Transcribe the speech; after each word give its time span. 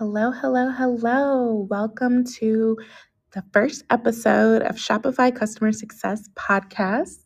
Hello, 0.00 0.30
hello, 0.30 0.70
hello. 0.70 1.66
Welcome 1.68 2.24
to 2.38 2.78
the 3.34 3.44
first 3.52 3.84
episode 3.90 4.62
of 4.62 4.76
Shopify 4.76 5.30
Customer 5.36 5.72
Success 5.72 6.26
Podcast. 6.34 7.18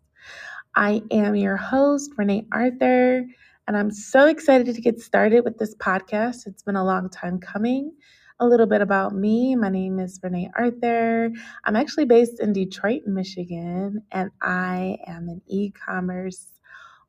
I 0.75 1.01
am 1.13 1.37
your 1.37 1.57
host, 1.57 2.11
Renee 2.17 2.49
Arthur, 2.51 3.27
and 3.69 3.77
I'm 3.77 3.93
so 3.93 4.27
excited 4.27 4.75
to 4.75 4.81
get 4.81 4.99
started 4.99 5.45
with 5.45 5.57
this 5.59 5.77
podcast. 5.77 6.49
It's 6.49 6.65
been 6.65 6.75
a 6.75 6.85
long 6.85 7.11
time 7.11 7.39
coming. 7.39 7.93
A 8.41 8.49
little 8.49 8.67
bit 8.67 8.81
about 8.81 9.15
me. 9.15 9.55
My 9.55 9.69
name 9.69 10.01
is 10.01 10.19
Renee 10.21 10.51
Arthur. 10.59 11.31
I'm 11.63 11.77
actually 11.77 12.07
based 12.07 12.41
in 12.41 12.53
Detroit, 12.53 13.03
Michigan, 13.07 14.03
and 14.11 14.33
I 14.43 14.99
am 15.07 15.29
an 15.29 15.43
e 15.47 15.71
commerce 15.71 16.49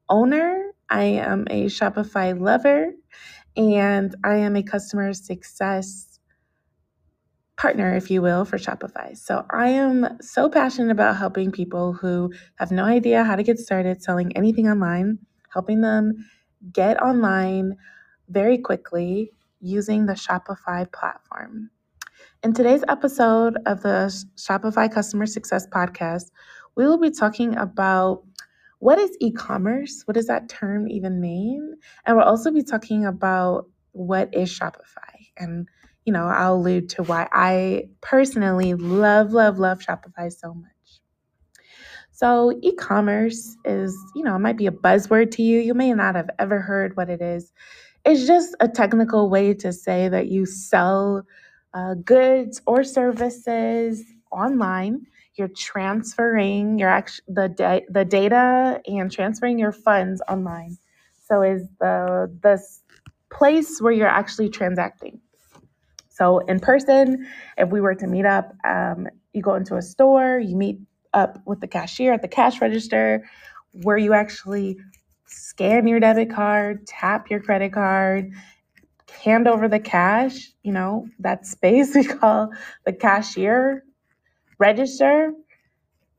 owner. 0.10 0.74
I 0.92 1.06
am 1.06 1.48
a 1.50 1.66
Shopify 1.66 2.40
lover 2.40 2.92
and 3.58 4.16
I 4.24 4.36
am 4.36 4.56
a 4.56 4.64
customer 4.64 5.14
success 5.14 6.20
partner, 7.58 7.96
if 7.96 8.12
you 8.12 8.22
will, 8.22 8.46
for 8.46 8.58
Shopify. 8.58 9.18
So 9.18 9.46
I 9.50 9.70
am 9.70 10.18
so 10.22 10.50
passionate 10.50 10.92
about 10.92 11.18
helping 11.18 11.52
people 11.52 11.94
who 11.94 12.34
have 12.56 12.72
no 12.72 12.84
idea 12.84 13.24
how 13.24 13.36
to 13.36 13.44
get 13.44 13.60
started 13.60 14.04
selling 14.04 14.36
anything 14.36 14.68
online, 14.68 15.20
helping 15.54 15.82
them 15.82 16.14
get 16.74 17.02
online 17.02 17.78
very 18.30 18.58
quickly 18.58 19.32
using 19.62 20.06
the 20.06 20.14
Shopify 20.14 20.92
platform. 20.92 21.70
In 22.44 22.54
today's 22.54 22.84
episode 22.88 23.58
of 23.66 23.82
the 23.82 24.14
Shopify 24.36 24.92
Customer 24.92 25.26
Success 25.26 25.66
Podcast, 25.68 26.32
we 26.76 26.86
will 26.86 27.00
be 27.00 27.10
talking 27.10 27.56
about 27.58 28.24
what 28.80 29.00
is 29.00 29.16
e 29.22 29.32
commerce? 29.32 30.04
What 30.06 30.16
does 30.16 30.28
that 30.28 30.50
term 30.50 30.88
even 30.90 31.22
mean? 31.22 31.76
And 32.06 32.18
we'll 32.18 32.26
also 32.26 32.52
be 32.52 32.64
talking 32.64 33.06
about 33.06 33.68
what 33.94 34.34
is 34.36 34.50
Shopify. 34.52 35.30
And, 35.38 35.68
you 36.06 36.14
know, 36.14 36.26
I'll 36.26 36.56
allude 36.56 36.90
to 36.92 37.04
why 37.04 37.28
I 37.32 37.90
personally 38.02 38.74
love, 38.76 39.34
love, 39.34 39.60
love 39.60 39.80
Shopify 39.80 40.32
so 40.32 40.54
much. 40.54 40.72
So, 42.12 42.58
e 42.62 42.74
commerce 42.74 43.58
is, 43.66 43.96
you 44.16 44.24
know, 44.24 44.36
it 44.36 44.40
might 44.40 44.58
be 44.58 44.68
a 44.68 44.72
buzzword 44.72 45.32
to 45.32 45.44
you. 45.44 45.60
You 45.60 45.74
may 45.74 45.94
not 45.94 46.16
have 46.16 46.30
ever 46.40 46.60
heard 46.62 46.98
what 46.98 47.10
it 47.10 47.22
is. 47.22 47.52
It's 48.06 48.28
just 48.28 48.56
a 48.60 48.68
technical 48.68 49.30
way 49.30 49.54
to 49.56 49.74
say 49.74 50.10
that 50.10 50.28
you 50.28 50.46
sell 50.46 51.24
uh, 51.74 51.96
goods 51.96 52.62
or 52.68 52.84
services 52.84 54.04
online 54.32 55.06
you're 55.38 55.50
transferring 55.50 56.80
your 56.80 56.90
act- 56.90 57.22
the 57.28 57.50
da- 57.50 57.86
the 57.90 58.06
data 58.06 58.82
and 58.88 59.12
transferring 59.12 59.60
your 59.60 59.72
funds 59.74 60.22
online. 60.30 60.78
So 61.28 61.44
is 61.44 61.68
the 61.80 62.32
the 62.42 62.62
place 63.32 63.82
where 63.82 63.94
you're 63.94 64.08
actually 64.08 64.50
transacting. 64.50 65.20
So 66.10 66.40
in 66.40 66.60
person, 66.60 67.28
if 67.58 67.70
we 67.70 67.82
were 67.82 67.96
to 67.96 68.08
meet 68.08 68.26
up, 68.26 68.54
um, 68.66 69.08
you 69.34 69.42
go 69.42 69.56
into 69.56 69.78
a 69.78 69.82
store, 69.82 70.40
you 70.40 70.56
meet 70.58 70.80
up 71.14 71.40
with 71.46 71.62
the 71.62 71.68
cashier 71.68 72.14
at 72.14 72.22
the 72.24 72.30
cash 72.30 72.62
register, 72.62 73.30
where 73.84 73.98
you 73.98 74.14
actually 74.14 74.78
scan 75.28 75.88
your 75.88 76.00
debit 76.00 76.32
card, 76.32 76.88
tap 76.88 77.30
your 77.30 77.42
credit 77.42 77.74
card, 77.74 78.32
hand 79.24 79.48
over 79.48 79.70
the 79.70 79.80
cash. 79.80 80.52
You 80.64 80.74
know 80.74 81.08
that 81.20 81.48
space 81.48 81.96
we 81.96 82.06
call 82.06 82.52
the 82.86 82.94
cashier 82.94 83.85
register. 84.58 85.34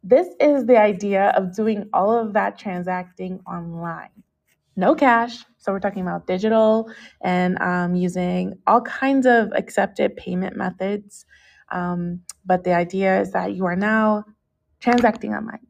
This 0.02 0.28
is 0.40 0.66
the 0.66 0.76
idea 0.76 1.30
of 1.36 1.54
doing 1.54 1.88
all 1.92 2.12
of 2.12 2.32
that 2.34 2.58
transacting 2.58 3.40
online. 3.46 4.10
No 4.76 4.94
cash. 4.94 5.44
So 5.58 5.72
we're 5.72 5.80
talking 5.80 6.02
about 6.02 6.26
digital 6.26 6.90
and 7.22 7.60
um, 7.60 7.96
using 7.96 8.58
all 8.66 8.82
kinds 8.82 9.26
of 9.26 9.50
accepted 9.56 10.16
payment 10.16 10.56
methods. 10.56 11.24
Um, 11.72 12.20
but 12.44 12.62
the 12.62 12.74
idea 12.74 13.20
is 13.20 13.32
that 13.32 13.54
you 13.54 13.64
are 13.66 13.74
now 13.74 14.24
transacting 14.80 15.34
online. 15.34 15.66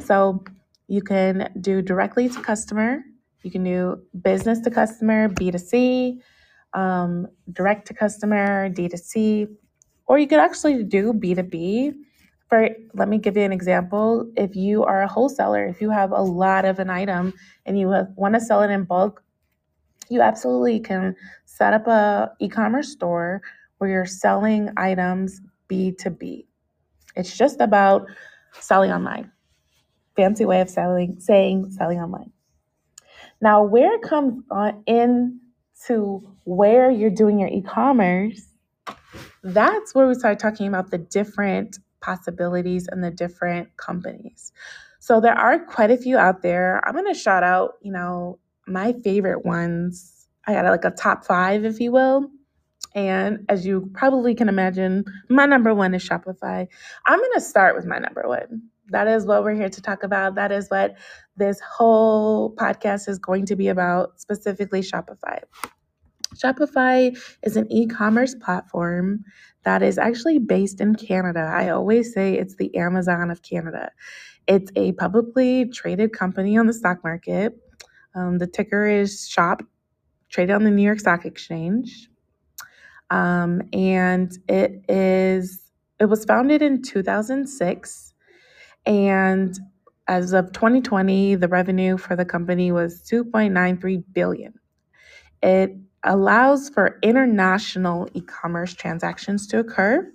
So 0.00 0.42
you 0.88 1.02
can 1.02 1.52
do 1.60 1.82
directly 1.82 2.28
to 2.30 2.40
customer, 2.40 3.04
you 3.42 3.50
can 3.50 3.62
do 3.62 4.02
business 4.20 4.60
to 4.60 4.70
customer, 4.70 5.28
B2C, 5.28 6.18
um, 6.74 7.28
direct 7.52 7.86
to 7.88 7.94
customer, 7.94 8.68
D2C, 8.70 9.48
or 10.06 10.18
you 10.18 10.26
could 10.26 10.40
actually 10.40 10.82
do 10.84 11.12
B2B. 11.12 11.94
For 12.48 12.68
let 12.94 13.08
me 13.08 13.18
give 13.18 13.36
you 13.36 13.42
an 13.42 13.52
example. 13.52 14.30
If 14.36 14.56
you 14.56 14.84
are 14.84 15.02
a 15.02 15.08
wholesaler, 15.08 15.66
if 15.66 15.80
you 15.80 15.90
have 15.90 16.12
a 16.12 16.22
lot 16.22 16.64
of 16.64 16.78
an 16.78 16.88
item 16.88 17.34
and 17.66 17.78
you 17.78 17.88
want 18.16 18.34
to 18.34 18.40
sell 18.40 18.62
it 18.62 18.70
in 18.70 18.84
bulk, 18.84 19.22
you 20.08 20.22
absolutely 20.22 20.80
can 20.80 21.14
set 21.44 21.74
up 21.74 21.86
a 21.86 22.32
e-commerce 22.40 22.90
store 22.90 23.42
where 23.76 23.90
you're 23.90 24.06
selling 24.06 24.70
items 24.78 25.42
B2B. 25.68 26.46
It's 27.16 27.36
just 27.36 27.60
about 27.60 28.06
selling 28.52 28.90
online. 28.90 29.30
Fancy 30.16 30.46
way 30.46 30.62
of 30.62 30.70
selling 30.70 31.20
saying 31.20 31.70
selling 31.70 32.00
online. 32.00 32.32
Now, 33.40 33.62
where 33.62 33.94
it 33.94 34.02
comes 34.02 34.42
on 34.50 34.82
in 34.86 35.40
to 35.86 36.26
where 36.44 36.90
you're 36.90 37.10
doing 37.10 37.38
your 37.38 37.48
e-commerce 37.48 38.48
that's 39.42 39.94
where 39.94 40.06
we 40.06 40.14
start 40.14 40.38
talking 40.38 40.66
about 40.66 40.90
the 40.90 40.98
different 40.98 41.78
possibilities 42.00 42.88
and 42.88 43.02
the 43.02 43.10
different 43.10 43.76
companies. 43.76 44.52
So 45.00 45.20
there 45.20 45.34
are 45.34 45.58
quite 45.58 45.90
a 45.90 45.96
few 45.96 46.18
out 46.18 46.42
there. 46.42 46.80
I'm 46.86 46.94
going 46.94 47.12
to 47.12 47.18
shout 47.18 47.42
out, 47.42 47.74
you 47.82 47.92
know, 47.92 48.38
my 48.66 48.94
favorite 49.04 49.44
ones. 49.44 50.26
I 50.46 50.54
got 50.54 50.64
like 50.64 50.84
a 50.84 50.90
top 50.90 51.24
five, 51.24 51.64
if 51.64 51.80
you 51.80 51.92
will. 51.92 52.30
And 52.94 53.44
as 53.48 53.66
you 53.66 53.90
probably 53.94 54.34
can 54.34 54.48
imagine, 54.48 55.04
my 55.28 55.46
number 55.46 55.74
one 55.74 55.94
is 55.94 56.06
Shopify. 56.06 56.66
I'm 57.06 57.18
going 57.18 57.32
to 57.34 57.40
start 57.40 57.76
with 57.76 57.86
my 57.86 57.98
number 57.98 58.24
one. 58.26 58.62
That 58.88 59.06
is 59.06 59.26
what 59.26 59.44
we're 59.44 59.54
here 59.54 59.68
to 59.68 59.82
talk 59.82 60.02
about. 60.02 60.34
That 60.34 60.50
is 60.50 60.68
what 60.68 60.96
this 61.36 61.60
whole 61.60 62.54
podcast 62.56 63.08
is 63.08 63.18
going 63.18 63.46
to 63.46 63.56
be 63.56 63.68
about, 63.68 64.18
specifically 64.20 64.80
Shopify. 64.80 65.42
Shopify 66.34 67.16
is 67.42 67.56
an 67.56 67.70
e 67.72 67.86
commerce 67.86 68.34
platform 68.34 69.24
that 69.64 69.82
is 69.82 69.98
actually 69.98 70.38
based 70.38 70.80
in 70.80 70.94
Canada. 70.94 71.40
I 71.40 71.70
always 71.70 72.12
say 72.12 72.34
it's 72.34 72.56
the 72.56 72.74
Amazon 72.76 73.30
of 73.30 73.42
Canada. 73.42 73.90
It's 74.46 74.70
a 74.76 74.92
publicly 74.92 75.66
traded 75.66 76.12
company 76.12 76.56
on 76.56 76.66
the 76.66 76.72
stock 76.72 77.04
market. 77.04 77.54
Um, 78.14 78.38
the 78.38 78.46
ticker 78.46 78.86
is 78.86 79.28
SHOP, 79.28 79.62
traded 80.30 80.54
on 80.54 80.64
the 80.64 80.70
New 80.70 80.82
York 80.82 81.00
Stock 81.00 81.24
Exchange. 81.24 82.08
Um, 83.10 83.62
and 83.72 84.32
it 84.48 84.84
is 84.88 85.62
it 85.98 86.06
was 86.06 86.24
founded 86.24 86.62
in 86.62 86.82
2006 86.82 88.14
and 88.86 89.58
as 90.06 90.32
of 90.32 90.52
2020 90.52 91.34
the 91.36 91.48
revenue 91.48 91.96
for 91.96 92.16
the 92.16 92.24
company 92.24 92.70
was 92.70 93.02
2.93 93.10 94.04
billion 94.12 94.54
it 95.42 95.74
allows 96.04 96.68
for 96.68 96.98
international 97.02 98.08
e 98.14 98.20
commerce 98.20 98.74
transactions 98.74 99.46
to 99.48 99.58
occur. 99.58 100.10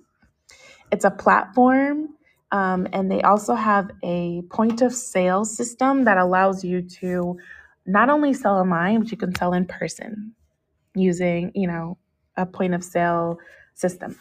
It's 0.91 1.05
a 1.05 1.11
platform, 1.11 2.09
um, 2.51 2.88
and 2.94 3.11
they 3.11 3.21
also 3.21 3.55
have 3.55 3.89
a 4.03 4.43
point 4.49 4.81
of 4.81 4.93
sale 4.93 5.45
system 5.45 6.03
that 6.05 6.17
allows 6.17 6.63
you 6.63 6.81
to 7.01 7.38
not 7.85 8.09
only 8.09 8.33
sell 8.33 8.57
online, 8.57 8.99
but 8.99 9.11
you 9.11 9.17
can 9.17 9.35
sell 9.35 9.53
in 9.53 9.66
person 9.66 10.33
using, 10.95 11.51
you 11.55 11.67
know, 11.67 11.97
a 12.38 12.45
point 12.45 12.73
of 12.73 12.83
sale 12.83 13.38
system, 13.73 14.17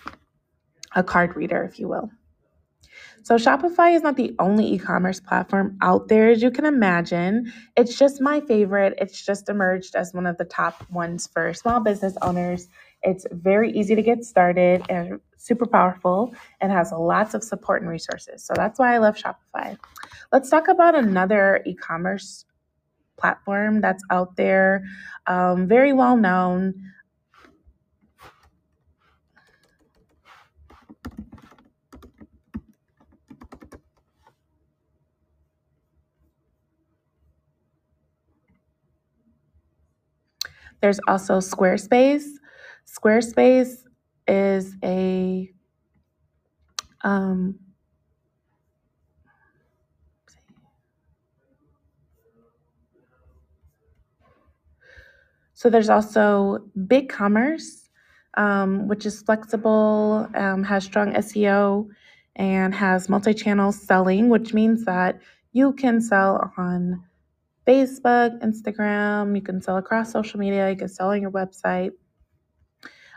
a 0.94 1.02
card 1.02 1.36
reader, 1.36 1.62
if 1.62 1.78
you 1.78 1.88
will. 1.88 2.10
So, 3.22 3.36
Shopify 3.36 3.94
is 3.94 4.02
not 4.02 4.16
the 4.16 4.34
only 4.38 4.66
e 4.66 4.78
commerce 4.78 5.20
platform 5.20 5.78
out 5.80 6.08
there, 6.08 6.30
as 6.30 6.42
you 6.42 6.50
can 6.50 6.64
imagine. 6.64 7.52
It's 7.76 7.96
just 7.98 8.20
my 8.20 8.40
favorite. 8.40 8.94
It's 8.98 9.24
just 9.24 9.48
emerged 9.48 9.94
as 9.94 10.12
one 10.12 10.26
of 10.26 10.38
the 10.38 10.44
top 10.44 10.88
ones 10.90 11.28
for 11.28 11.54
small 11.54 11.80
business 11.80 12.16
owners. 12.22 12.69
It's 13.02 13.26
very 13.30 13.70
easy 13.72 13.94
to 13.94 14.02
get 14.02 14.24
started 14.24 14.84
and 14.88 15.20
super 15.36 15.66
powerful 15.66 16.34
and 16.60 16.72
has 16.72 16.92
lots 16.92 17.34
of 17.34 17.44
support 17.44 17.82
and 17.82 17.90
resources. 17.90 18.44
So, 18.44 18.54
that's 18.56 18.78
why 18.78 18.94
I 18.94 18.98
love 18.98 19.16
Shopify. 19.16 19.78
Let's 20.32 20.50
talk 20.50 20.68
about 20.68 20.94
another 20.96 21.62
e 21.64 21.75
commerce 21.75 22.44
platform 23.18 23.80
that's 23.80 24.02
out 24.10 24.36
there, 24.36 24.84
um, 25.28 25.68
very 25.68 25.92
well 25.92 26.16
known. 26.16 26.75
There's 40.82 41.00
also 41.08 41.38
Squarespace. 41.40 42.26
Squarespace 42.87 43.79
is 44.29 44.76
a 44.84 45.52
um, 47.05 47.58
so 55.55 55.70
there's 55.70 55.90
also 55.90 56.64
BigCommerce. 56.79 57.81
um, 58.37 58.88
which 58.88 59.06
is 59.06 59.23
flexible, 59.23 60.28
um, 60.35 60.64
has 60.64 60.85
strong 60.85 61.14
SEO, 61.14 61.88
and 62.37 62.75
has 62.75 63.08
multi 63.11 63.35
channel 63.35 63.73
selling, 63.73 64.31
which 64.31 64.55
means 64.55 64.85
that 64.87 65.20
you 65.52 65.73
can 65.75 66.00
sell 66.00 66.52
on 66.58 67.05
Facebook, 67.67 68.43
Instagram, 68.43 69.35
you 69.35 69.43
can 69.43 69.61
sell 69.61 69.76
across 69.76 70.12
social 70.12 70.41
media, 70.41 70.70
you 70.70 70.76
can 70.76 70.88
sell 70.88 71.11
on 71.11 71.20
your 71.20 71.31
website. 71.31 71.93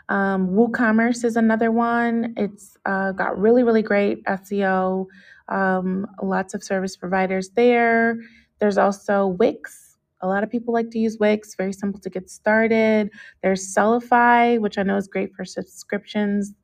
Um, 0.08 0.48
WooCommerce 0.50 1.24
is 1.24 1.36
another 1.36 1.72
one. 1.72 2.32
It's 2.36 2.76
uh, 2.86 3.12
got 3.12 3.38
really, 3.38 3.64
really 3.64 3.82
great 3.82 4.24
SEO, 4.24 5.06
um, 5.48 6.06
lots 6.22 6.54
of 6.54 6.62
service 6.62 6.96
providers 6.96 7.50
there. 7.50 8.20
There's 8.60 8.78
also 8.78 9.26
Wix. 9.26 9.96
A 10.22 10.28
lot 10.28 10.42
of 10.42 10.50
people 10.50 10.72
like 10.72 10.90
to 10.92 10.98
use 10.98 11.18
Wix, 11.18 11.54
very 11.56 11.72
simple 11.72 12.00
to 12.00 12.08
get 12.08 12.30
started. 12.30 13.10
There's 13.42 13.74
Sellify, 13.74 14.60
which 14.60 14.78
I 14.78 14.82
know 14.82 14.96
is 14.96 15.08
great 15.08 15.34
for 15.34 15.44
subscriptions, 15.44 16.54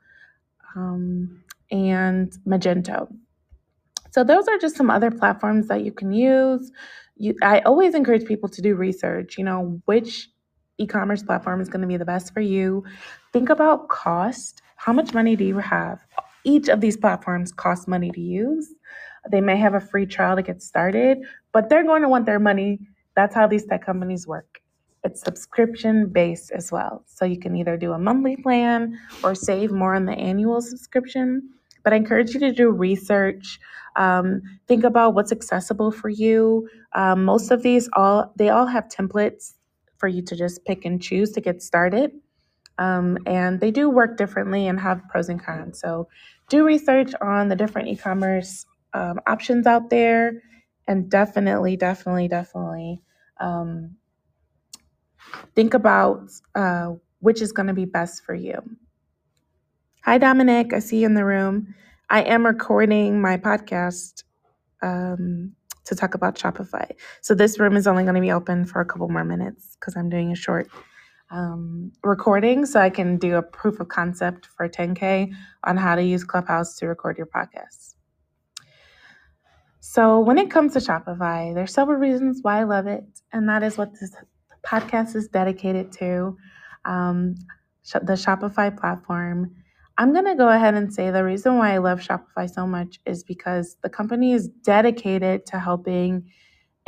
um, 0.75 1.43
and 1.71 2.33
Magento. 2.47 3.13
So 4.13 4.23
those 4.23 4.47
are 4.47 4.59
just 4.59 4.77
some 4.77 4.91
other 4.91 5.11
platforms 5.11 5.69
that 5.69 5.85
you 5.85 5.93
can 5.93 6.13
use. 6.13 6.71
You, 7.17 7.35
I 7.43 7.61
always 7.61 7.95
encourage 7.95 8.27
people 8.27 8.49
to 8.51 8.63
do 8.63 8.75
research. 8.75 9.39
You 9.39 9.45
know 9.45 9.81
which 9.87 10.29
e-commerce 10.79 11.23
platform 11.23 11.61
is 11.61 11.69
going 11.69 11.81
to 11.83 11.87
be 11.87 11.97
the 11.97 12.05
best 12.05 12.33
for 12.33 12.41
you. 12.41 12.85
Think 13.33 13.49
about 13.49 13.89
cost. 13.89 14.63
How 14.77 14.93
much 14.93 15.15
money 15.15 15.37
do 15.37 15.45
you 15.45 15.59
have? 15.59 16.01
Each 16.45 16.69
of 16.69 16.81
these 16.81 16.97
platforms 16.97 17.53
cost 17.53 17.89
money 17.89 18.11
to 18.11 18.21
use. 18.21 18.75
They 19.31 19.41
may 19.41 19.57
have 19.57 19.75
a 19.75 19.81
free 19.81 20.07
trial 20.07 20.37
to 20.37 20.43
get 20.43 20.63
started, 20.63 21.19
but 21.53 21.69
they're 21.69 21.85
going 21.85 22.03
to 22.03 22.09
want 22.09 22.27
their 22.27 22.41
money. 22.41 22.81
That's 23.15 23.35
how 23.35 23.47
these 23.47 23.65
tech 23.65 23.85
companies 23.87 24.27
work. 24.27 24.61
It's 25.05 25.21
subscription 25.21 26.09
based 26.09 26.51
as 26.53 26.73
well. 26.73 27.05
So 27.07 27.25
you 27.25 27.39
can 27.39 27.57
either 27.57 27.77
do 27.77 27.93
a 27.93 27.99
monthly 27.99 28.37
plan 28.37 28.99
or 29.23 29.35
save 29.35 29.71
more 29.71 29.95
on 29.95 30.07
the 30.07 30.13
annual 30.13 30.61
subscription. 30.61 31.51
But 31.83 31.93
I 31.93 31.97
encourage 31.97 32.35
you 32.35 32.41
to 32.41 32.53
do 32.53 32.71
research. 32.71 33.59
Um, 33.97 34.43
think 34.69 34.85
about 34.85 35.15
what's 35.15 35.33
accessible 35.33 35.91
for 35.91 36.09
you. 36.09 36.69
Um, 36.95 37.25
most 37.25 37.51
of 37.51 37.63
these 37.63 37.89
all 37.95 38.33
they 38.37 38.49
all 38.49 38.67
have 38.67 38.89
templates 38.89 39.55
for 39.99 40.09
you 40.09 40.23
to 40.23 40.37
just 40.37 40.65
pick 40.65 40.85
and 40.85 41.01
choose 41.03 41.33
to 41.33 41.41
get 41.41 41.63
started. 41.63 42.13
Um, 42.79 43.19
and 43.27 43.61
they 43.61 43.71
do 43.71 43.89
work 43.89 44.17
differently 44.17 44.67
and 44.67 44.81
have 44.81 45.03
pros 45.09 45.29
and 45.29 45.43
cons. 45.43 45.79
So 45.81 46.09
do 46.49 46.65
research 46.65 47.13
on 47.21 47.49
the 47.49 47.57
different 47.57 47.89
e 47.89 47.97
commerce 47.97 48.67
um, 48.95 49.21
options 49.27 49.67
out 49.67 49.91
there. 49.91 50.43
And 50.89 51.09
definitely, 51.11 51.77
definitely, 51.77 52.29
definitely 52.29 53.01
um, 53.41 53.97
think 55.55 55.75
about 55.75 56.31
uh, 56.55 56.93
which 57.21 57.41
is 57.41 57.53
going 57.53 57.69
to 57.69 57.75
be 57.75 57.85
best 57.85 58.25
for 58.25 58.35
you. 58.35 58.61
Hi, 60.05 60.19
Dominic. 60.19 60.73
I 60.73 60.81
see 60.81 60.99
you 61.01 61.07
in 61.07 61.15
the 61.15 61.25
room. 61.25 61.77
I 62.11 62.23
am 62.23 62.45
recording 62.45 63.21
my 63.21 63.37
podcast 63.37 64.25
um, 64.83 65.53
to 65.85 65.95
talk 65.95 66.15
about 66.15 66.37
Shopify. 66.37 66.91
So 67.21 67.35
this 67.35 67.61
room 67.61 67.77
is 67.77 67.87
only 67.87 68.03
going 68.03 68.17
to 68.17 68.21
be 68.21 68.33
open 68.33 68.67
for 68.67 68.81
a 68.81 68.85
couple 68.85 69.09
more 69.11 69.25
minutes 69.25 69.77
because 69.79 69.97
I'm 69.97 70.11
doing 70.11 70.33
a 70.33 70.37
short 70.37 70.69
um, 71.31 71.93
recording 72.03 72.67
so 72.67 72.81
I 72.81 72.91
can 72.91 73.17
do 73.19 73.37
a 73.37 73.43
proof 73.43 73.81
of 73.81 73.91
concept 73.91 74.47
for 74.47 74.69
10K 74.69 75.33
on 75.65 75.77
how 75.77 75.95
to 75.95 76.03
use 76.03 76.25
Clubhouse 76.25 76.77
to 76.79 76.89
record 76.89 77.19
your 77.19 77.29
podcast. 77.29 77.95
So 79.81 80.21
when 80.21 80.39
it 80.39 80.51
comes 80.51 80.73
to 80.75 80.81
Shopify, 80.81 81.55
there's 81.55 81.75
several 81.75 81.99
reasons 81.99 82.41
why 82.43 82.61
I 82.61 82.65
love 82.65 82.89
it, 82.89 83.05
and 83.33 83.49
that 83.49 83.63
is 83.63 83.79
what 83.79 83.93
this 84.01 84.17
podcast 84.67 85.17
is 85.17 85.29
dedicated 85.29 85.93
to. 85.93 86.37
Um, 86.85 87.37
the 87.95 88.15
Shopify 88.15 88.77
platform 88.77 89.55
I'm 90.03 90.13
going 90.13 90.25
to 90.25 90.35
go 90.35 90.49
ahead 90.49 90.75
and 90.75 90.93
say 90.93 91.13
the 91.13 91.23
reason 91.23 91.59
why 91.59 91.75
I 91.75 91.79
love 91.79 92.01
Shopify 92.01 92.53
so 92.53 92.67
much 92.67 92.99
is 93.07 93.23
because 93.23 93.77
the 93.85 93.89
company 93.89 94.33
is 94.33 94.49
dedicated 94.49 95.47
to 95.47 95.61
helping 95.61 96.29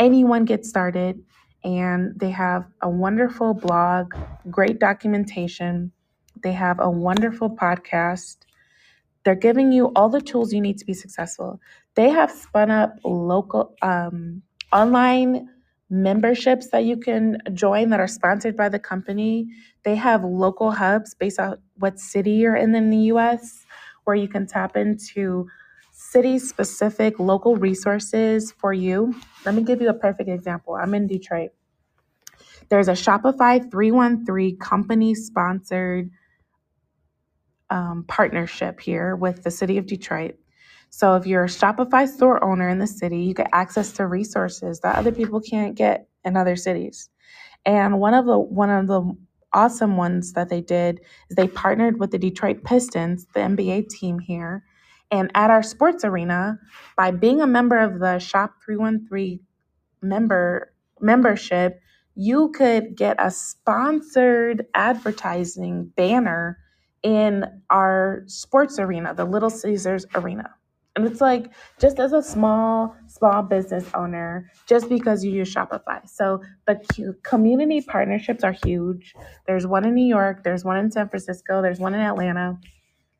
anyone 0.00 0.44
get 0.44 0.66
started. 0.66 1.22
And 1.62 2.18
they 2.18 2.30
have 2.30 2.66
a 2.82 2.90
wonderful 2.90 3.54
blog, 3.54 4.12
great 4.50 4.80
documentation. 4.80 5.92
They 6.42 6.50
have 6.54 6.80
a 6.80 6.90
wonderful 6.90 7.50
podcast. 7.50 8.38
They're 9.24 9.36
giving 9.36 9.70
you 9.70 9.92
all 9.94 10.08
the 10.08 10.20
tools 10.20 10.52
you 10.52 10.60
need 10.60 10.78
to 10.78 10.84
be 10.84 10.92
successful. 10.92 11.60
They 11.94 12.10
have 12.10 12.32
spun 12.32 12.72
up 12.72 12.96
local 13.04 13.76
um, 13.80 14.42
online 14.72 15.48
memberships 15.90 16.70
that 16.70 16.84
you 16.84 16.96
can 16.96 17.38
join 17.52 17.90
that 17.90 18.00
are 18.00 18.08
sponsored 18.08 18.56
by 18.56 18.68
the 18.68 18.78
company. 18.78 19.48
They 19.84 19.96
have 19.96 20.24
local 20.24 20.72
hubs 20.72 21.14
based 21.14 21.38
on 21.38 21.58
what 21.76 21.98
city 22.00 22.32
you're 22.32 22.56
in 22.56 22.74
in 22.74 22.90
the 22.90 23.12
US 23.12 23.64
where 24.04 24.16
you 24.16 24.28
can 24.28 24.46
tap 24.46 24.76
into 24.76 25.46
city 25.92 26.38
specific 26.38 27.18
local 27.18 27.56
resources 27.56 28.52
for 28.52 28.72
you. 28.72 29.14
Let 29.44 29.54
me 29.54 29.62
give 29.62 29.80
you 29.80 29.88
a 29.88 29.94
perfect 29.94 30.28
example. 30.28 30.74
I'm 30.74 30.94
in 30.94 31.06
Detroit. 31.06 31.50
There's 32.68 32.88
a 32.88 32.92
Shopify 32.92 33.70
313 33.70 34.58
company 34.58 35.14
sponsored 35.14 36.10
um, 37.70 38.04
partnership 38.06 38.80
here 38.80 39.16
with 39.16 39.42
the 39.42 39.50
city 39.50 39.78
of 39.78 39.86
Detroit. 39.86 40.36
So 40.96 41.16
if 41.16 41.26
you're 41.26 41.42
a 41.42 41.48
Shopify 41.48 42.06
store 42.06 42.42
owner 42.44 42.68
in 42.68 42.78
the 42.78 42.86
city, 42.86 43.18
you 43.18 43.34
get 43.34 43.50
access 43.52 43.90
to 43.94 44.06
resources 44.06 44.78
that 44.80 44.94
other 44.94 45.10
people 45.10 45.40
can't 45.40 45.74
get 45.74 46.06
in 46.24 46.36
other 46.36 46.54
cities. 46.54 47.10
And 47.66 47.98
one 47.98 48.14
of 48.14 48.26
the 48.26 48.38
one 48.38 48.70
of 48.70 48.86
the 48.86 49.02
awesome 49.52 49.96
ones 49.96 50.34
that 50.34 50.50
they 50.50 50.60
did 50.60 51.00
is 51.28 51.34
they 51.34 51.48
partnered 51.48 51.98
with 51.98 52.12
the 52.12 52.18
Detroit 52.18 52.62
Pistons, 52.62 53.26
the 53.34 53.40
NBA 53.40 53.88
team 53.88 54.20
here, 54.20 54.62
and 55.10 55.32
at 55.34 55.50
our 55.50 55.64
sports 55.64 56.04
arena 56.04 56.60
by 56.96 57.10
being 57.10 57.40
a 57.40 57.46
member 57.46 57.80
of 57.80 57.98
the 57.98 58.20
Shop 58.20 58.52
313 58.64 59.40
member 60.00 60.72
membership, 61.00 61.80
you 62.14 62.50
could 62.50 62.94
get 62.94 63.16
a 63.18 63.32
sponsored 63.32 64.66
advertising 64.74 65.90
banner 65.96 66.56
in 67.02 67.46
our 67.68 68.22
sports 68.28 68.78
arena, 68.78 69.12
the 69.12 69.24
Little 69.24 69.50
Caesars 69.50 70.06
Arena. 70.14 70.54
And 70.96 71.06
it's 71.06 71.20
like 71.20 71.50
just 71.80 71.98
as 71.98 72.12
a 72.12 72.22
small, 72.22 72.94
small 73.08 73.42
business 73.42 73.84
owner, 73.94 74.50
just 74.66 74.88
because 74.88 75.24
you 75.24 75.32
use 75.32 75.52
Shopify. 75.52 76.08
So 76.08 76.40
the 76.66 77.16
community 77.24 77.80
partnerships 77.80 78.44
are 78.44 78.56
huge. 78.64 79.14
There's 79.46 79.66
one 79.66 79.84
in 79.84 79.94
New 79.94 80.06
York, 80.06 80.44
there's 80.44 80.64
one 80.64 80.76
in 80.76 80.92
San 80.92 81.08
Francisco, 81.08 81.62
there's 81.62 81.80
one 81.80 81.94
in 81.94 82.00
Atlanta. 82.00 82.58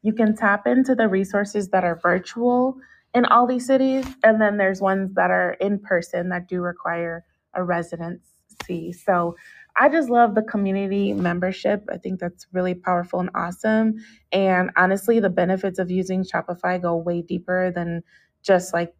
You 0.02 0.12
can 0.12 0.37
tap 0.37 0.66
into 0.66 0.95
the 0.95 1.09
resources 1.09 1.71
that 1.71 1.83
are 1.83 1.99
virtual 2.00 2.76
in 3.12 3.25
all 3.25 3.47
these 3.47 3.66
cities, 3.66 4.04
and 4.23 4.40
then 4.40 4.57
there's 4.57 4.81
ones 4.81 5.14
that 5.14 5.31
are 5.31 5.54
in 5.54 5.78
person 5.78 6.28
that 6.28 6.49
do 6.49 6.61
require 6.61 7.25
a 7.54 7.64
residency. 7.64 8.93
So 8.93 9.37
I 9.76 9.88
just 9.88 10.09
love 10.11 10.35
the 10.35 10.43
community 10.43 11.12
membership. 11.12 11.85
I 11.93 11.99
think 11.99 12.21
that's 12.21 12.47
really 12.52 12.75
powerful 12.75 13.21
and 13.21 13.31
awesome. 13.35 13.95
And 14.33 14.71
honestly, 14.76 15.21
the 15.21 15.31
benefits 15.31 15.78
of 15.78 15.90
using 15.90 16.25
Shopify 16.25 16.81
go 16.81 16.97
way 16.97 17.23
deeper 17.23 17.73
than 17.75 18.02
just 18.43 18.73
like, 18.73 18.95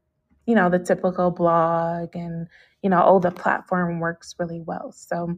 you 0.47 0.55
know, 0.55 0.69
the 0.71 0.79
typical 0.79 1.31
blog 1.31 2.17
and, 2.17 2.49
you 2.83 2.91
know, 2.91 3.03
oh, 3.05 3.21
the 3.21 3.31
platform 3.31 4.01
works 4.01 4.35
really 4.39 4.61
well. 4.61 4.93
So 4.93 5.37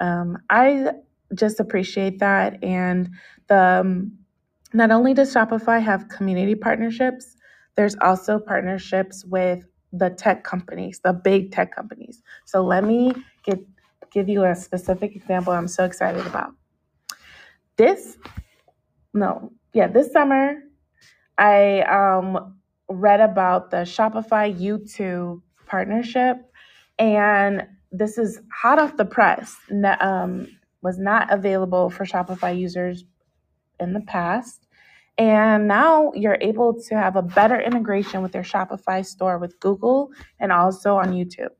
um, 0.00 0.38
I 0.50 0.92
just 1.34 1.60
appreciate 1.60 2.18
that. 2.20 2.62
And 2.62 3.10
the 3.48 3.80
um, 3.80 4.12
not 4.74 4.90
only 4.90 5.14
does 5.14 5.34
Shopify 5.34 5.82
have 5.82 6.08
community 6.08 6.54
partnerships, 6.54 7.36
there's 7.76 7.96
also 8.02 8.38
partnerships 8.38 9.24
with 9.24 9.64
the 9.92 10.10
tech 10.10 10.44
companies, 10.44 11.00
the 11.02 11.12
big 11.12 11.52
tech 11.52 11.74
companies. 11.74 12.22
So 12.44 12.62
let 12.62 12.84
me 12.84 13.12
get 13.44 13.60
give 14.12 14.28
you 14.28 14.44
a 14.44 14.54
specific 14.54 15.16
example 15.16 15.52
I'm 15.52 15.68
so 15.68 15.84
excited 15.84 16.26
about. 16.26 16.52
This, 17.76 18.16
no, 19.12 19.52
yeah, 19.72 19.88
this 19.88 20.12
summer, 20.12 20.62
I 21.38 21.82
um, 21.82 22.56
read 22.88 23.20
about 23.20 23.70
the 23.70 23.78
Shopify 23.78 24.54
YouTube 24.58 25.42
partnership, 25.66 26.38
and 26.98 27.66
this 27.92 28.18
is 28.18 28.40
hot 28.52 28.78
off 28.78 28.96
the 28.96 29.04
press. 29.04 29.56
Um, 30.00 30.48
was 30.82 30.98
not 30.98 31.32
available 31.32 31.90
for 31.90 32.04
Shopify 32.04 32.56
users 32.56 33.04
in 33.80 33.92
the 33.92 34.00
past. 34.02 34.66
And 35.18 35.66
now 35.66 36.12
you're 36.14 36.38
able 36.40 36.80
to 36.82 36.94
have 36.94 37.16
a 37.16 37.22
better 37.22 37.58
integration 37.58 38.22
with 38.22 38.34
your 38.34 38.44
Shopify 38.44 39.04
store 39.04 39.38
with 39.38 39.58
Google 39.60 40.10
and 40.38 40.52
also 40.52 40.96
on 40.96 41.12
YouTube. 41.12 41.50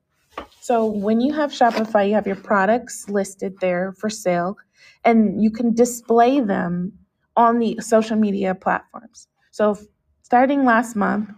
So 0.66 0.87
when 0.87 1.20
you 1.20 1.32
have 1.35 1.52
Shopify, 1.52 2.08
you 2.08 2.14
have 2.14 2.26
your 2.26 2.42
products 2.52 3.08
listed 3.08 3.54
there 3.61 3.92
for 4.00 4.11
sale, 4.11 4.56
and 5.04 5.42
you 5.42 5.50
can 5.50 5.75
display 5.75 6.40
them 6.40 6.92
on 7.37 7.58
the 7.61 7.78
social 7.80 8.16
media 8.16 8.54
platforms. 8.54 9.28
So 9.52 9.78
starting 10.23 10.64
last 10.64 10.96
month, 10.96 11.30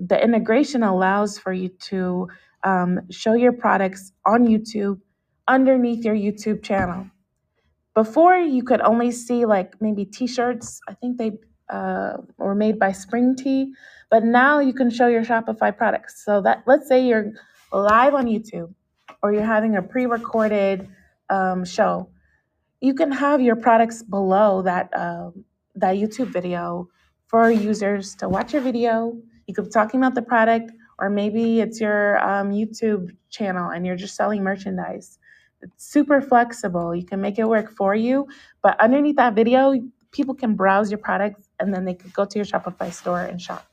the 0.00 0.22
integration 0.22 0.82
allows 0.82 1.38
for 1.38 1.52
you 1.52 1.70
to 1.90 2.28
um, 2.64 3.00
show 3.10 3.34
your 3.34 3.52
products 3.52 4.12
on 4.26 4.46
YouTube 4.46 5.00
underneath 5.48 6.04
your 6.04 6.16
YouTube 6.16 6.62
channel. 6.62 7.06
before 7.94 8.36
you 8.38 8.64
could 8.64 8.82
only 8.82 9.12
see 9.12 9.46
like 9.46 9.74
maybe 9.80 10.06
t-shirts 10.06 10.80
i 10.88 10.94
think 10.94 11.18
they 11.18 11.32
uh, 11.70 12.14
were 12.38 12.56
made 12.56 12.78
by 12.78 12.92
spring 12.92 13.36
tea 13.36 13.72
but 14.10 14.24
now 14.24 14.60
you 14.60 14.74
can 14.74 14.90
show 14.90 15.08
your 15.08 15.24
shopify 15.24 15.76
products 15.76 16.24
so 16.24 16.42
that 16.42 16.64
let's 16.66 16.88
say 16.88 17.06
you're 17.06 17.32
live 17.72 18.14
on 18.14 18.26
youtube 18.26 18.72
or 19.22 19.32
you're 19.32 19.42
having 19.42 19.76
a 19.76 19.82
pre-recorded 19.82 20.88
um, 21.30 21.64
show 21.64 22.08
you 22.80 22.94
can 22.94 23.10
have 23.10 23.40
your 23.40 23.56
products 23.56 24.02
below 24.02 24.62
that 24.62 24.88
um, 24.96 25.44
that 25.74 25.96
YouTube 25.96 26.28
video 26.32 26.88
for 27.26 27.50
users 27.50 28.14
to 28.16 28.28
watch 28.28 28.52
your 28.52 28.62
video. 28.62 29.16
You 29.46 29.54
could 29.54 29.64
be 29.64 29.70
talking 29.70 30.00
about 30.00 30.14
the 30.14 30.22
product, 30.22 30.72
or 30.98 31.10
maybe 31.10 31.60
it's 31.60 31.80
your 31.80 32.18
um, 32.18 32.50
YouTube 32.50 33.10
channel 33.30 33.70
and 33.70 33.86
you're 33.86 33.96
just 33.96 34.14
selling 34.16 34.42
merchandise. 34.42 35.18
It's 35.62 35.84
super 35.84 36.20
flexible. 36.20 36.94
You 36.94 37.04
can 37.04 37.20
make 37.20 37.38
it 37.38 37.48
work 37.48 37.70
for 37.70 37.94
you, 37.94 38.28
but 38.62 38.78
underneath 38.80 39.16
that 39.16 39.34
video, 39.34 39.74
people 40.12 40.34
can 40.34 40.54
browse 40.54 40.90
your 40.90 40.98
products 40.98 41.48
and 41.58 41.74
then 41.74 41.84
they 41.84 41.94
could 41.94 42.12
go 42.12 42.24
to 42.24 42.38
your 42.38 42.44
Shopify 42.44 42.92
store 42.92 43.22
and 43.22 43.40
shop. 43.40 43.66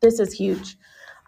This 0.00 0.18
is 0.18 0.32
huge. 0.32 0.76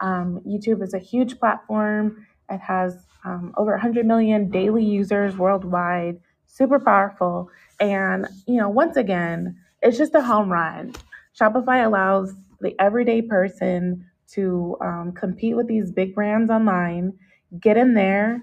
Um, 0.00 0.40
YouTube 0.46 0.82
is 0.82 0.94
a 0.94 0.98
huge 0.98 1.38
platform. 1.38 2.26
It 2.50 2.60
has 2.60 3.06
um, 3.24 3.52
over 3.56 3.72
100 3.72 4.06
million 4.06 4.50
daily 4.50 4.84
users 4.84 5.36
worldwide, 5.36 6.18
super 6.46 6.80
powerful. 6.80 7.50
And, 7.78 8.26
you 8.46 8.56
know, 8.56 8.68
once 8.68 8.96
again, 8.96 9.56
it's 9.82 9.98
just 9.98 10.14
a 10.14 10.22
home 10.22 10.50
run. 10.50 10.94
Shopify 11.38 11.84
allows 11.84 12.34
the 12.60 12.74
everyday 12.80 13.22
person 13.22 14.04
to 14.32 14.76
um, 14.80 15.12
compete 15.12 15.56
with 15.56 15.66
these 15.66 15.90
big 15.90 16.14
brands 16.14 16.50
online, 16.50 17.12
get 17.60 17.76
in 17.76 17.94
there 17.94 18.40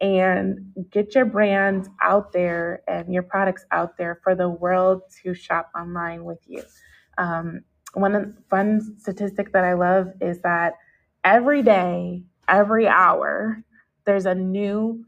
and 0.00 0.72
get 0.90 1.14
your 1.14 1.24
brand 1.24 1.88
out 2.02 2.32
there 2.32 2.82
and 2.88 3.12
your 3.12 3.22
products 3.22 3.64
out 3.70 3.98
there 3.98 4.20
for 4.22 4.34
the 4.34 4.48
world 4.48 5.02
to 5.22 5.34
shop 5.34 5.70
online 5.78 6.24
with 6.24 6.38
you. 6.46 6.62
Um, 7.18 7.60
one 7.94 8.36
fun 8.48 8.96
statistic 8.98 9.52
that 9.52 9.64
I 9.64 9.74
love 9.74 10.08
is 10.20 10.40
that 10.42 10.74
every 11.24 11.62
day, 11.62 12.24
every 12.48 12.86
hour, 12.86 13.62
there's 14.04 14.26
a 14.26 14.34
new 14.34 15.04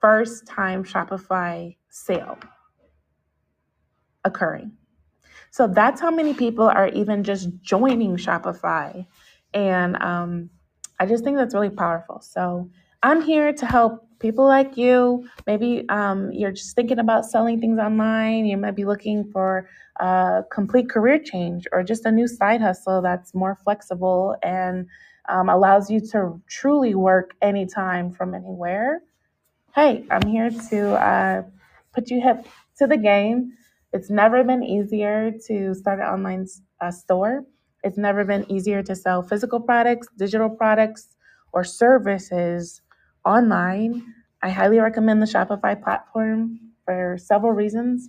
first 0.00 0.46
time 0.46 0.84
Shopify 0.84 1.76
sale 1.88 2.38
occurring. 4.24 4.72
So 5.50 5.66
that's 5.66 6.00
how 6.00 6.10
many 6.10 6.34
people 6.34 6.66
are 6.68 6.88
even 6.88 7.24
just 7.24 7.48
joining 7.62 8.16
Shopify. 8.16 9.06
And 9.54 9.96
um, 10.02 10.50
I 11.00 11.06
just 11.06 11.24
think 11.24 11.36
that's 11.36 11.54
really 11.54 11.70
powerful. 11.70 12.20
So 12.20 12.70
I'm 13.02 13.22
here 13.22 13.52
to 13.52 13.66
help 13.66 14.06
people 14.18 14.46
like 14.46 14.76
you. 14.76 15.28
Maybe 15.46 15.88
um, 15.88 16.32
you're 16.32 16.52
just 16.52 16.74
thinking 16.74 16.98
about 16.98 17.24
selling 17.24 17.60
things 17.60 17.78
online. 17.78 18.46
You 18.46 18.56
might 18.56 18.74
be 18.76 18.84
looking 18.84 19.30
for 19.30 19.68
a 20.00 20.42
complete 20.50 20.90
career 20.90 21.18
change 21.18 21.66
or 21.72 21.82
just 21.82 22.04
a 22.04 22.12
new 22.12 22.28
side 22.28 22.60
hustle 22.60 23.00
that's 23.00 23.34
more 23.34 23.56
flexible 23.64 24.36
and 24.42 24.86
um, 25.28 25.48
allows 25.48 25.90
you 25.90 26.00
to 26.12 26.40
truly 26.48 26.94
work 26.94 27.34
anytime 27.42 28.12
from 28.12 28.34
anywhere. 28.34 29.02
Hey, 29.74 30.04
I'm 30.10 30.26
here 30.26 30.50
to 30.70 30.94
uh, 30.94 31.42
put 31.94 32.10
you 32.10 32.20
hip 32.20 32.46
to 32.78 32.86
the 32.86 32.96
game. 32.96 33.52
It's 33.92 34.10
never 34.10 34.44
been 34.44 34.64
easier 34.64 35.32
to 35.48 35.74
start 35.74 36.00
an 36.00 36.06
online 36.06 36.46
uh, 36.80 36.90
store. 36.90 37.44
It's 37.82 37.98
never 37.98 38.24
been 38.24 38.50
easier 38.50 38.82
to 38.82 38.94
sell 38.96 39.22
physical 39.22 39.60
products, 39.60 40.08
digital 40.18 40.50
products, 40.50 41.08
or 41.52 41.64
services 41.64 42.82
online. 43.24 44.14
I 44.42 44.50
highly 44.50 44.80
recommend 44.80 45.22
the 45.22 45.26
Shopify 45.26 45.80
platform 45.82 46.60
for 46.84 47.16
several 47.18 47.52
reasons 47.52 48.08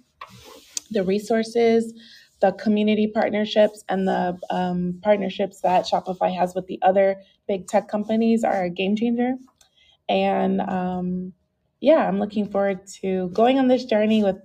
the 0.91 1.03
resources, 1.03 1.93
the 2.39 2.51
community 2.53 3.07
partnerships, 3.07 3.83
and 3.89 4.07
the 4.07 4.37
um, 4.49 4.99
partnerships 5.01 5.61
that 5.61 5.85
Shopify 5.85 6.35
has 6.35 6.53
with 6.53 6.67
the 6.67 6.79
other 6.81 7.21
big 7.47 7.67
tech 7.67 7.87
companies 7.87 8.43
are 8.43 8.63
a 8.63 8.69
game 8.69 8.95
changer. 8.95 9.33
And 10.09 10.61
um, 10.61 11.33
yeah, 11.79 12.07
I'm 12.07 12.19
looking 12.19 12.49
forward 12.49 12.85
to 13.01 13.29
going 13.29 13.59
on 13.59 13.67
this 13.67 13.85
journey 13.85 14.23
with 14.23 14.37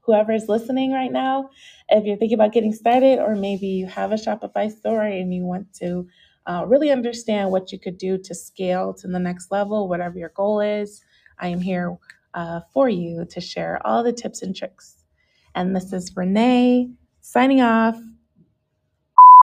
whoever 0.00 0.32
is 0.32 0.48
listening 0.48 0.92
right 0.92 1.10
now. 1.10 1.50
If 1.88 2.04
you're 2.04 2.16
thinking 2.16 2.38
about 2.38 2.52
getting 2.52 2.72
started, 2.72 3.18
or 3.18 3.34
maybe 3.34 3.66
you 3.66 3.86
have 3.86 4.12
a 4.12 4.16
Shopify 4.16 4.70
store 4.70 5.02
and 5.02 5.34
you 5.34 5.44
want 5.44 5.72
to 5.74 6.06
uh, 6.46 6.64
really 6.66 6.90
understand 6.90 7.50
what 7.50 7.72
you 7.72 7.78
could 7.78 7.98
do 7.98 8.18
to 8.18 8.34
scale 8.34 8.94
to 8.94 9.08
the 9.08 9.18
next 9.18 9.50
level, 9.50 9.88
whatever 9.88 10.18
your 10.18 10.32
goal 10.36 10.60
is, 10.60 11.02
I 11.40 11.48
am 11.48 11.60
here 11.60 11.96
uh, 12.34 12.60
for 12.72 12.88
you 12.88 13.24
to 13.30 13.40
share 13.40 13.84
all 13.84 14.04
the 14.04 14.12
tips 14.12 14.42
and 14.42 14.54
tricks. 14.54 15.04
And 15.54 15.74
this 15.74 15.92
is 15.92 16.12
Renee 16.14 16.90
signing 17.26 17.60
off. 17.60 17.98